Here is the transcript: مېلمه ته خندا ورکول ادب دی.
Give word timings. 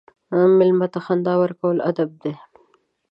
مېلمه 0.57 0.87
ته 0.93 0.99
خندا 1.05 1.33
ورکول 1.41 1.77
ادب 1.89 2.09
دی. 2.21 2.33